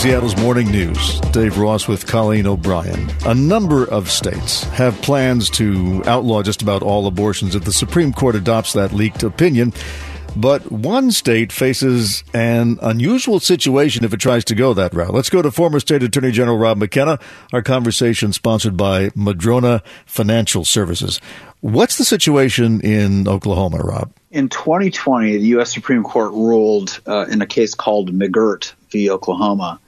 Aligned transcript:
Seattle's 0.00 0.34
Morning 0.38 0.72
News. 0.72 1.20
Dave 1.32 1.58
Ross 1.58 1.86
with 1.86 2.06
Colleen 2.06 2.46
O'Brien. 2.46 3.10
A 3.26 3.34
number 3.34 3.84
of 3.84 4.10
states 4.10 4.62
have 4.70 4.98
plans 5.02 5.50
to 5.50 6.02
outlaw 6.06 6.42
just 6.42 6.62
about 6.62 6.82
all 6.82 7.06
abortions 7.06 7.54
if 7.54 7.64
the 7.64 7.72
Supreme 7.74 8.10
Court 8.10 8.34
adopts 8.34 8.72
that 8.72 8.94
leaked 8.94 9.22
opinion. 9.22 9.74
But 10.34 10.72
one 10.72 11.10
state 11.10 11.52
faces 11.52 12.24
an 12.32 12.78
unusual 12.80 13.40
situation 13.40 14.02
if 14.02 14.14
it 14.14 14.20
tries 14.20 14.46
to 14.46 14.54
go 14.54 14.72
that 14.72 14.94
route. 14.94 15.12
Let's 15.12 15.28
go 15.28 15.42
to 15.42 15.50
former 15.50 15.80
State 15.80 16.02
Attorney 16.02 16.30
General 16.30 16.56
Rob 16.56 16.78
McKenna. 16.78 17.18
Our 17.52 17.60
conversation 17.60 18.32
sponsored 18.32 18.78
by 18.78 19.10
Madrona 19.14 19.82
Financial 20.06 20.64
Services. 20.64 21.20
What's 21.60 21.98
the 21.98 22.06
situation 22.06 22.80
in 22.80 23.28
Oklahoma, 23.28 23.80
Rob? 23.80 24.14
In 24.30 24.48
2020, 24.48 25.38
the 25.38 25.46
U.S. 25.48 25.74
Supreme 25.74 26.04
Court 26.04 26.32
ruled 26.32 27.00
uh, 27.04 27.26
in 27.26 27.42
a 27.42 27.46
case 27.46 27.74
called 27.74 28.12
McGirt 28.12 28.72
v. 28.90 29.10
Oklahoma 29.10 29.80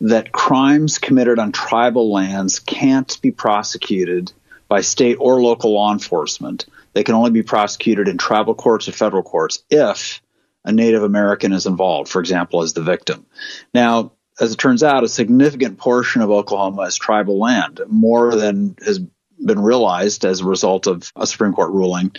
that 0.00 0.32
crimes 0.32 0.98
committed 0.98 1.38
on 1.38 1.52
tribal 1.52 2.12
lands 2.12 2.58
can't 2.58 3.20
be 3.22 3.30
prosecuted 3.30 4.32
by 4.66 4.80
state 4.80 5.16
or 5.20 5.40
local 5.40 5.72
law 5.74 5.92
enforcement. 5.92 6.66
They 6.92 7.04
can 7.04 7.14
only 7.14 7.30
be 7.30 7.44
prosecuted 7.44 8.08
in 8.08 8.18
tribal 8.18 8.54
courts 8.54 8.88
or 8.88 8.92
federal 8.92 9.22
courts 9.22 9.62
if 9.70 10.20
a 10.64 10.72
Native 10.72 11.04
American 11.04 11.52
is 11.52 11.66
involved, 11.66 12.10
for 12.10 12.20
example, 12.20 12.62
as 12.62 12.72
the 12.72 12.82
victim. 12.82 13.26
Now, 13.72 14.12
as 14.40 14.52
it 14.52 14.58
turns 14.58 14.82
out, 14.82 15.04
a 15.04 15.08
significant 15.08 15.78
portion 15.78 16.22
of 16.22 16.30
Oklahoma 16.30 16.82
is 16.82 16.96
tribal 16.96 17.38
land, 17.38 17.80
more 17.88 18.34
than 18.34 18.76
has 18.84 19.00
been 19.44 19.60
realized 19.60 20.24
as 20.24 20.40
a 20.40 20.44
result 20.44 20.86
of 20.86 21.12
a 21.16 21.26
Supreme 21.26 21.52
Court 21.52 21.72
ruling. 21.72 22.12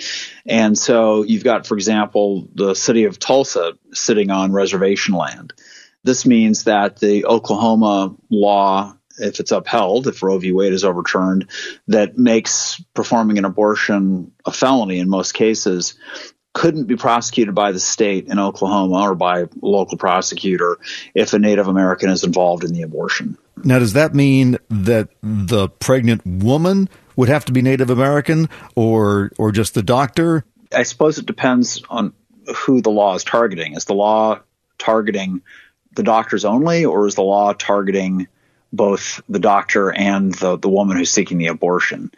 And 0.45 0.77
so 0.77 1.23
you've 1.23 1.43
got, 1.43 1.67
for 1.67 1.75
example, 1.75 2.47
the 2.53 2.73
city 2.73 3.05
of 3.05 3.19
Tulsa 3.19 3.73
sitting 3.93 4.31
on 4.31 4.53
reservation 4.53 5.15
land. 5.15 5.53
This 6.03 6.25
means 6.25 6.63
that 6.63 6.97
the 6.99 7.25
Oklahoma 7.25 8.15
law, 8.29 8.95
if 9.17 9.39
it's 9.39 9.51
upheld, 9.51 10.07
if 10.07 10.23
Roe 10.23 10.39
v. 10.39 10.53
Wade 10.53 10.73
is 10.73 10.85
overturned, 10.85 11.49
that 11.87 12.17
makes 12.17 12.81
performing 12.93 13.37
an 13.37 13.45
abortion 13.45 14.31
a 14.45 14.51
felony 14.51 14.99
in 14.99 15.09
most 15.09 15.33
cases, 15.33 15.95
couldn't 16.53 16.85
be 16.85 16.95
prosecuted 16.95 17.53
by 17.53 17.71
the 17.71 17.79
state 17.79 18.27
in 18.27 18.39
Oklahoma 18.39 19.01
or 19.01 19.15
by 19.15 19.41
a 19.41 19.47
local 19.61 19.97
prosecutor 19.97 20.77
if 21.13 21.33
a 21.33 21.39
Native 21.39 21.67
American 21.67 22.09
is 22.09 22.23
involved 22.23 22.63
in 22.63 22.73
the 22.73 22.81
abortion. 22.81 23.37
Now, 23.63 23.79
does 23.79 23.93
that 23.93 24.15
mean 24.15 24.57
that 24.69 25.09
the 25.21 25.67
pregnant 25.67 26.25
woman 26.25 26.89
would 27.19 27.27
have 27.27 27.43
to 27.43 27.51
be 27.51 27.61
Native 27.61 27.89
American 27.89 28.47
or 28.75 29.33
or 29.37 29.51
just 29.51 29.73
the 29.73 29.83
doctor? 29.83 30.45
I 30.73 30.83
suppose 30.83 31.17
it 31.17 31.25
depends 31.25 31.83
on 31.89 32.13
who 32.55 32.81
the 32.81 32.91
law 32.91 33.13
is 33.15 33.25
targeting. 33.25 33.75
Is 33.75 33.83
the 33.83 33.93
law 33.93 34.39
targeting 34.77 35.41
the 35.95 36.03
doctors 36.03 36.45
only, 36.45 36.85
or 36.85 37.07
is 37.07 37.15
the 37.15 37.21
law 37.21 37.51
targeting 37.51 38.29
both 38.71 39.21
the 39.27 39.39
doctor 39.39 39.91
and 39.91 40.33
the, 40.33 40.57
the 40.57 40.69
woman 40.69 40.95
who's 40.95 41.11
seeking 41.11 41.37
the 41.37 41.47
abortion? 41.47 42.09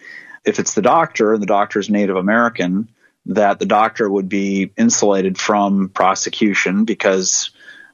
If 0.45 0.59
it's 0.59 0.75
the 0.75 0.83
doctor 0.83 1.33
and 1.33 1.41
the 1.41 1.47
doctor 1.47 1.79
is 1.79 1.89
Native 1.89 2.15
American, 2.15 2.87
that 3.25 3.57
the 3.57 3.65
doctor 3.65 4.07
would 4.07 4.29
be 4.29 4.71
insulated 4.77 5.39
from 5.39 5.89
prosecution 5.89 6.85
because 6.85 7.49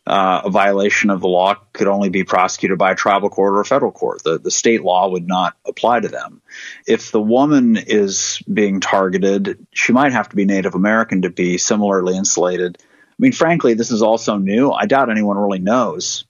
uh, 0.07 0.41
a 0.45 0.49
violation 0.49 1.09
of 1.09 1.19
the 1.19 1.27
law 1.27 1.55
could 1.73 1.87
only 1.87 2.07
be 2.07 2.23
prosecuted 2.23 2.77
by 2.77 2.93
a 2.93 2.95
tribal 2.95 3.29
court 3.29 3.53
or 3.53 3.59
a 3.59 3.65
federal 3.65 3.91
court. 3.91 4.23
The, 4.23 4.39
the 4.39 4.51
state 4.51 4.81
law 4.81 5.09
would 5.09 5.27
not 5.27 5.57
apply 5.65 5.99
to 5.99 6.07
them. 6.07 6.41
If 6.87 7.11
the 7.11 7.21
woman 7.21 7.75
is 7.75 8.41
being 8.51 8.79
targeted, 8.79 9.67
she 9.73 9.91
might 9.91 10.13
have 10.13 10.29
to 10.29 10.37
be 10.37 10.45
Native 10.45 10.75
American 10.75 11.23
to 11.23 11.29
be 11.29 11.57
similarly 11.57 12.15
insulated. 12.15 12.77
I 12.79 13.15
mean, 13.19 13.33
frankly, 13.33 13.73
this 13.73 13.91
is 13.91 14.01
also 14.01 14.37
new. 14.37 14.71
I 14.71 14.85
doubt 14.85 15.09
anyone 15.09 15.37
really 15.37 15.59
knows, 15.59 16.23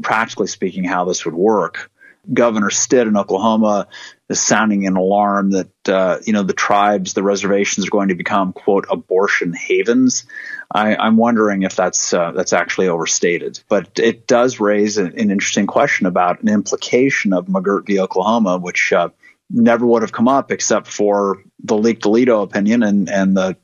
practically 0.00 0.46
speaking, 0.46 0.84
how 0.84 1.04
this 1.04 1.24
would 1.24 1.34
work. 1.34 1.90
Governor 2.32 2.70
Stitt 2.70 3.06
in 3.06 3.16
Oklahoma 3.16 3.88
is 4.28 4.40
sounding 4.40 4.86
an 4.86 4.96
alarm 4.96 5.50
that 5.50 5.88
uh, 5.88 6.18
you 6.24 6.32
know 6.32 6.42
the 6.42 6.52
tribes, 6.52 7.12
the 7.12 7.22
reservations 7.22 7.86
are 7.86 7.90
going 7.90 8.08
to 8.08 8.14
become 8.14 8.52
quote 8.52 8.86
abortion 8.90 9.52
havens. 9.52 10.26
I, 10.72 11.06
am 11.06 11.16
wondering 11.16 11.62
if 11.62 11.76
that's 11.76 12.12
uh, 12.12 12.32
that's 12.32 12.52
actually 12.52 12.88
overstated, 12.88 13.60
but 13.68 13.98
it 13.98 14.26
does 14.26 14.60
raise 14.60 14.98
an, 14.98 15.18
an, 15.18 15.30
interesting 15.30 15.66
question 15.66 16.06
about 16.06 16.42
an 16.42 16.48
implication 16.48 17.32
of 17.32 17.46
McGirt 17.46 17.86
v. 17.86 18.00
Oklahoma, 18.00 18.58
which 18.58 18.92
uh, 18.92 19.10
never 19.50 19.86
would 19.86 20.02
have 20.02 20.12
come 20.12 20.28
up 20.28 20.50
except 20.50 20.86
for 20.86 21.42
the 21.62 21.76
leaked 21.76 22.04
Alito 22.04 22.42
opinion 22.42 22.82
and 22.82 23.10
and 23.10 23.36
the 23.36 23.56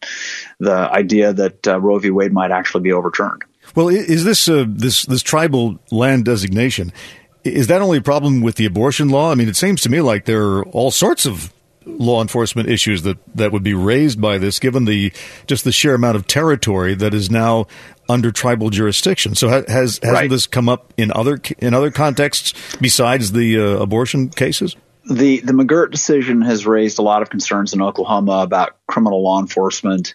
the 0.58 0.72
idea 0.72 1.32
that 1.32 1.66
uh, 1.66 1.80
Roe 1.80 1.98
v. 1.98 2.10
Wade 2.10 2.32
might 2.32 2.50
actually 2.50 2.82
be 2.82 2.92
overturned. 2.92 3.42
Well, 3.74 3.88
is 3.88 4.24
this 4.24 4.48
uh, 4.48 4.64
this 4.68 5.04
this 5.04 5.22
tribal 5.22 5.78
land 5.90 6.24
designation? 6.24 6.92
Is 7.44 7.68
that 7.68 7.80
only 7.80 7.98
a 7.98 8.02
problem 8.02 8.40
with 8.40 8.56
the 8.56 8.66
abortion 8.66 9.08
law? 9.08 9.30
I 9.30 9.34
mean, 9.34 9.48
it 9.48 9.56
seems 9.56 9.80
to 9.82 9.88
me 9.88 10.00
like 10.00 10.26
there 10.26 10.42
are 10.42 10.66
all 10.66 10.90
sorts 10.90 11.26
of 11.26 11.52
law 11.86 12.20
enforcement 12.20 12.68
issues 12.68 13.02
that, 13.02 13.18
that 13.34 13.52
would 13.52 13.62
be 13.62 13.74
raised 13.74 14.20
by 14.20 14.38
this, 14.38 14.58
given 14.58 14.84
the 14.84 15.12
just 15.46 15.64
the 15.64 15.72
sheer 15.72 15.94
amount 15.94 16.16
of 16.16 16.26
territory 16.26 16.94
that 16.94 17.14
is 17.14 17.30
now 17.30 17.66
under 18.08 18.30
tribal 18.30 18.70
jurisdiction. 18.70 19.34
So 19.34 19.48
has 19.48 19.66
hasn't 19.68 20.04
right. 20.04 20.30
this 20.30 20.46
come 20.46 20.68
up 20.68 20.92
in 20.96 21.12
other 21.12 21.40
in 21.58 21.74
other 21.74 21.90
contexts 21.90 22.52
besides 22.80 23.32
the 23.32 23.58
uh, 23.58 23.62
abortion 23.78 24.28
cases? 24.30 24.76
The 25.10 25.40
the 25.40 25.52
McGirt 25.52 25.90
decision 25.90 26.40
has 26.42 26.66
raised 26.66 27.00
a 27.00 27.02
lot 27.02 27.22
of 27.22 27.30
concerns 27.30 27.74
in 27.74 27.82
Oklahoma 27.82 28.42
about 28.42 28.76
criminal 28.86 29.24
law 29.24 29.40
enforcement 29.40 30.14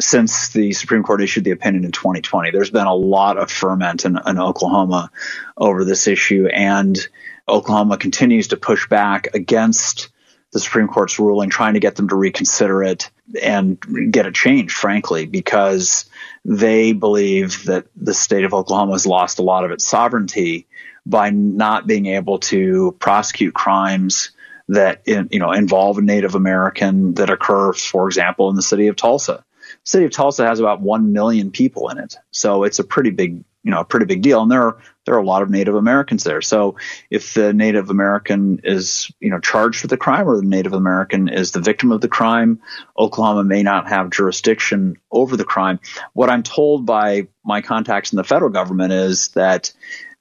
since 0.00 0.48
the 0.48 0.72
Supreme 0.72 1.02
Court 1.02 1.22
issued 1.22 1.44
the 1.44 1.50
opinion 1.50 1.84
in 1.84 1.92
2020. 1.92 2.50
There's 2.50 2.70
been 2.70 2.86
a 2.86 2.94
lot 2.94 3.36
of 3.36 3.50
ferment 3.50 4.06
in, 4.06 4.18
in 4.26 4.38
Oklahoma 4.38 5.10
over 5.58 5.84
this 5.84 6.08
issue, 6.08 6.46
and 6.46 6.98
Oklahoma 7.46 7.98
continues 7.98 8.48
to 8.48 8.56
push 8.56 8.88
back 8.88 9.28
against 9.34 10.08
the 10.52 10.60
Supreme 10.60 10.88
Court's 10.88 11.18
ruling, 11.18 11.50
trying 11.50 11.74
to 11.74 11.80
get 11.80 11.96
them 11.96 12.08
to 12.08 12.16
reconsider 12.16 12.82
it 12.82 13.10
and 13.42 13.78
get 14.10 14.24
it 14.24 14.34
changed, 14.34 14.74
frankly, 14.74 15.26
because 15.26 16.08
they 16.46 16.94
believe 16.94 17.64
that 17.66 17.86
the 17.94 18.14
state 18.14 18.44
of 18.44 18.54
Oklahoma 18.54 18.92
has 18.92 19.06
lost 19.06 19.38
a 19.38 19.42
lot 19.42 19.66
of 19.66 19.70
its 19.70 19.86
sovereignty 19.86 20.66
by 21.06 21.30
not 21.30 21.86
being 21.86 22.06
able 22.06 22.38
to 22.38 22.96
prosecute 22.98 23.54
crimes 23.54 24.30
that 24.68 25.02
you 25.06 25.38
know 25.38 25.52
involve 25.52 25.98
a 25.98 26.02
Native 26.02 26.34
American 26.36 27.14
that 27.14 27.30
occur, 27.30 27.72
for 27.72 28.06
example, 28.06 28.48
in 28.50 28.56
the 28.56 28.62
city 28.62 28.86
of 28.86 28.96
Tulsa 28.96 29.44
The 29.84 29.90
city 29.90 30.04
of 30.04 30.12
Tulsa 30.12 30.46
has 30.46 30.60
about 30.60 30.80
1 30.80 31.12
million 31.12 31.50
people 31.50 31.88
in 31.88 31.98
it. 31.98 32.16
So 32.30 32.64
it's 32.64 32.78
a 32.78 32.84
pretty 32.84 33.10
big, 33.10 33.44
you 33.62 33.70
know, 33.70 33.80
a 33.80 33.84
pretty 33.84 34.06
big 34.06 34.22
deal. 34.22 34.42
And 34.42 34.50
there 34.50 34.62
are, 34.62 34.78
there 35.06 35.14
are 35.14 35.22
a 35.22 35.26
lot 35.26 35.42
of 35.42 35.50
Native 35.50 35.74
Americans 35.74 36.24
there. 36.24 36.42
So 36.42 36.76
if 37.10 37.34
the 37.34 37.52
Native 37.52 37.90
American 37.90 38.60
is, 38.64 39.10
you 39.20 39.30
know, 39.30 39.40
charged 39.40 39.82
with 39.82 39.90
the 39.90 39.96
crime 39.96 40.28
or 40.28 40.36
the 40.36 40.46
Native 40.46 40.72
American 40.72 41.28
is 41.28 41.52
the 41.52 41.60
victim 41.60 41.92
of 41.92 42.00
the 42.00 42.08
crime, 42.08 42.60
Oklahoma 42.98 43.44
may 43.44 43.62
not 43.62 43.88
have 43.88 44.10
jurisdiction 44.10 44.96
over 45.10 45.36
the 45.36 45.44
crime. 45.44 45.80
What 46.12 46.30
I'm 46.30 46.42
told 46.42 46.86
by 46.86 47.28
my 47.44 47.60
contacts 47.60 48.12
in 48.12 48.16
the 48.16 48.24
federal 48.24 48.50
government 48.50 48.92
is 48.92 49.28
that 49.28 49.72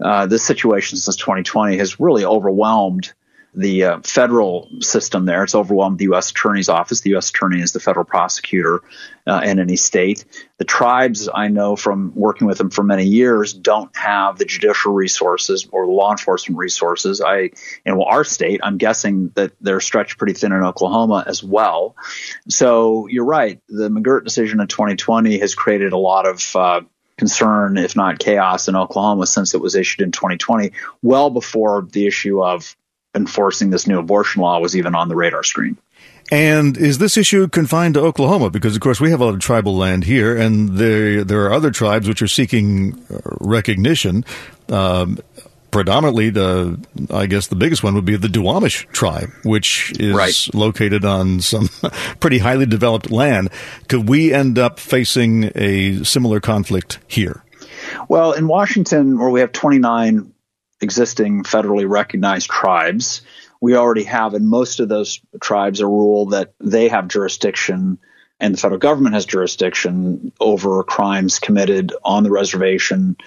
uh, 0.04 0.26
this 0.26 0.46
situation 0.46 0.98
since 0.98 1.16
2020 1.18 1.78
has 1.78 2.00
really 2.00 2.26
overwhelmed 2.26 3.14
the 3.54 3.84
uh, 3.84 4.00
federal 4.04 4.70
system 4.80 5.26
there. 5.26 5.44
It's 5.44 5.56
overwhelmed 5.56 5.98
the 5.98 6.06
U.S. 6.06 6.30
Attorney's 6.30 6.70
Office. 6.70 7.02
The 7.02 7.12
U.S. 7.12 7.30
Attorney 7.30 7.62
is 7.62 7.72
the 7.72 7.80
federal 7.80 8.06
prosecutor 8.06 8.82
uh, 9.26 9.42
in 9.44 9.60
any 9.60 9.76
state. 9.76 10.26
The 10.58 10.66
tribes, 10.66 11.28
I 11.34 11.48
know 11.48 11.76
from 11.76 12.14
working 12.16 12.46
with 12.46 12.60
them 12.60 12.70
for 12.70 12.84
many 12.84 13.06
years, 13.06 13.54
don't 13.54 13.96
have 13.98 14.38
the 14.38 14.46
judicial 14.46 14.94
resources 14.94 15.68
or 15.72 15.88
law 15.88 16.12
enforcement 16.12 16.60
resources. 16.60 17.22
I, 17.22 17.52
in 17.86 17.98
well, 17.98 18.08
our 18.08 18.24
state, 18.24 18.60
I'm 18.64 18.78
guessing 18.78 19.30
that 19.36 19.52
they're 19.60 19.82
stretched 19.82 20.18
pretty 20.18 20.34
thin 20.34 20.52
in 20.52 20.64
Oklahoma 20.64 21.24
as 21.26 21.44
well. 21.44 21.96
So 22.50 23.08
you're 23.08 23.26
right. 23.26 23.60
The 23.68 23.90
McGirt 23.90 24.26
decision 24.26 24.60
in 24.60 24.68
2020 24.68 25.40
has 25.40 25.56
created 25.56 25.94
a 25.94 25.98
lot 25.98 26.28
of 26.28 26.56
uh, 26.56 26.82
concern, 27.20 27.78
if 27.78 27.96
not 27.96 28.18
chaos, 28.18 28.68
in 28.68 28.76
Oklahoma 28.76 29.28
since 29.28 29.54
it 29.54 29.62
was 29.62 29.76
issued 29.76 30.02
in 30.02 30.12
2020, 30.12 30.72
well 31.04 31.30
before 31.30 31.88
the 31.92 32.08
issue 32.08 32.42
of 32.42 32.76
enforcing 33.14 33.70
this 33.70 33.86
new 33.86 34.00
abortion 34.00 34.42
law 34.42 34.60
was 34.60 34.76
even 34.76 34.96
on 34.96 35.10
the 35.10 35.16
radar 35.16 35.44
screen. 35.44 35.78
And 36.32 36.78
is 36.78 37.00
this 37.00 37.18
issue 37.18 37.48
confined 37.48 37.96
to 37.96 38.02
Oklahoma? 38.02 38.52
Because 38.52 38.76
of 38.76 38.82
course 38.82 39.02
we 39.02 39.10
have 39.12 39.20
a 39.20 39.26
lot 39.26 39.34
of 39.34 39.40
tribal 39.40 39.76
land 39.76 40.04
here, 40.04 40.38
and 40.38 40.78
there 40.78 41.24
there 41.24 41.46
are 41.46 41.54
other 41.54 41.72
tribes 41.72 42.08
which 42.08 42.22
are 42.22 42.28
seeking 42.28 43.04
uh, 43.12 43.18
recognition. 43.40 44.24
Um, 44.70 45.18
predominantly, 45.72 46.30
the 46.30 46.80
I 47.12 47.26
guess 47.26 47.48
the 47.48 47.56
biggest 47.56 47.84
one 47.84 47.96
would 47.96 48.06
be 48.06 48.16
the 48.16 48.28
Duwamish 48.28 48.92
tribe, 48.92 49.30
which 49.44 49.94
is 50.00 50.16
right. 50.16 50.50
located 50.54 51.06
on 51.06 51.42
some 51.42 51.70
pretty 52.20 52.40
highly 52.40 52.66
developed 52.66 53.12
land. 53.12 53.50
Could 53.88 54.10
we 54.10 54.34
end 54.34 54.58
up 54.58 54.80
facing 54.80 55.52
a 55.56 56.04
similar 56.04 56.40
conflict 56.40 57.00
here? 57.08 57.44
Well, 58.08 58.34
in 58.34 58.48
Washington, 58.48 59.18
where 59.18 59.30
we 59.30 59.40
have 59.42 59.52
29 59.52 60.34
existing 60.82 61.44
federally 61.44 61.88
recognized 61.88 62.50
tribes. 62.50 63.22
We 63.62 63.76
already 63.76 64.04
have 64.04 64.34
in 64.34 64.48
most 64.48 64.80
of 64.80 64.88
those 64.88 65.20
tribes 65.42 65.82
a 65.82 65.86
rule 65.86 66.28
that 66.28 66.54
they 66.60 66.88
have 66.88 67.10
jurisdiction 67.10 68.00
and 68.40 68.54
the 68.54 68.58
federal 68.58 68.80
government 68.80 69.16
has 69.16 69.26
jurisdiction 69.26 70.32
over 70.40 70.84
crimes 70.84 71.40
committed 71.40 71.94
on 72.04 72.24
the 72.24 72.32
reservation 72.32 73.18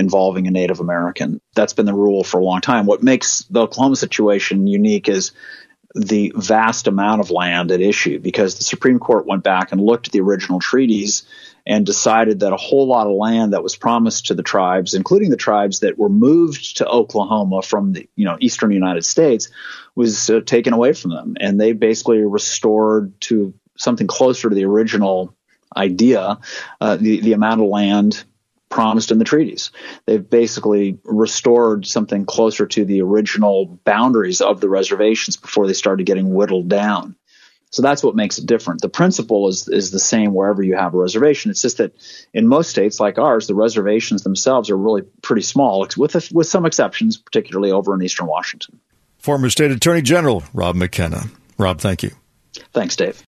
involving 0.00 0.46
a 0.46 0.50
Native 0.50 0.80
American. 0.80 1.40
That's 1.54 1.74
been 1.74 1.86
the 1.86 1.94
rule 1.94 2.24
for 2.24 2.40
a 2.40 2.44
long 2.44 2.60
time. 2.60 2.86
What 2.86 3.02
makes 3.02 3.44
the 3.44 3.60
Oklahoma 3.60 3.96
situation 3.96 4.66
unique 4.66 5.08
is 5.08 5.32
the 5.94 6.32
vast 6.36 6.86
amount 6.86 7.20
of 7.20 7.30
land 7.30 7.70
at 7.70 7.80
issue 7.80 8.18
because 8.18 8.56
the 8.56 8.64
Supreme 8.64 8.98
Court 8.98 9.26
went 9.26 9.42
back 9.42 9.72
and 9.72 9.80
looked 9.80 10.08
at 10.08 10.12
the 10.12 10.20
original 10.20 10.60
treaties 10.60 11.24
and 11.66 11.84
decided 11.84 12.40
that 12.40 12.52
a 12.52 12.56
whole 12.56 12.86
lot 12.86 13.06
of 13.06 13.12
land 13.12 13.52
that 13.52 13.62
was 13.62 13.76
promised 13.76 14.26
to 14.26 14.34
the 14.34 14.42
tribes, 14.42 14.94
including 14.94 15.30
the 15.30 15.36
tribes 15.36 15.80
that 15.80 15.98
were 15.98 16.08
moved 16.08 16.78
to 16.78 16.86
Oklahoma 16.86 17.62
from 17.62 17.92
the 17.92 18.08
you 18.16 18.24
know 18.24 18.36
eastern 18.40 18.70
United 18.70 19.04
States, 19.04 19.48
was 19.94 20.30
uh, 20.30 20.40
taken 20.40 20.72
away 20.72 20.92
from 20.92 21.10
them, 21.10 21.36
and 21.40 21.60
they 21.60 21.72
basically 21.72 22.18
restored 22.18 23.20
to 23.22 23.52
something 23.76 24.06
closer 24.06 24.48
to 24.48 24.54
the 24.54 24.64
original 24.64 25.34
idea, 25.76 26.38
uh, 26.80 26.96
the 26.96 27.20
the 27.20 27.32
amount 27.32 27.60
of 27.60 27.68
land 27.68 28.24
promised 28.70 29.10
in 29.10 29.18
the 29.18 29.24
treaties. 29.24 29.70
They've 30.06 30.30
basically 30.30 30.98
restored 31.04 31.86
something 31.86 32.24
closer 32.24 32.66
to 32.66 32.84
the 32.84 33.02
original 33.02 33.66
boundaries 33.84 34.40
of 34.40 34.60
the 34.60 34.68
reservations 34.68 35.36
before 35.36 35.66
they 35.66 35.74
started 35.74 36.06
getting 36.06 36.32
whittled 36.32 36.68
down. 36.68 37.16
So 37.72 37.82
that's 37.82 38.02
what 38.02 38.16
makes 38.16 38.38
it 38.38 38.46
different. 38.46 38.80
The 38.80 38.88
principle 38.88 39.48
is 39.48 39.68
is 39.68 39.90
the 39.90 40.00
same 40.00 40.34
wherever 40.34 40.62
you 40.62 40.74
have 40.76 40.94
a 40.94 40.98
reservation. 40.98 41.50
It's 41.50 41.62
just 41.62 41.78
that 41.78 41.92
in 42.34 42.48
most 42.48 42.70
states 42.70 42.98
like 42.98 43.18
ours, 43.18 43.46
the 43.46 43.54
reservations 43.54 44.22
themselves 44.22 44.70
are 44.70 44.76
really 44.76 45.02
pretty 45.22 45.42
small, 45.42 45.86
with 45.96 46.16
a, 46.16 46.22
with 46.32 46.48
some 46.48 46.66
exceptions, 46.66 47.16
particularly 47.16 47.70
over 47.70 47.94
in 47.94 48.02
eastern 48.02 48.26
Washington. 48.26 48.80
Former 49.18 49.50
State 49.50 49.70
Attorney 49.70 50.02
General 50.02 50.42
Rob 50.52 50.74
McKenna. 50.74 51.24
Rob, 51.58 51.80
thank 51.80 52.02
you. 52.02 52.10
Thanks, 52.72 52.96
Dave. 52.96 53.24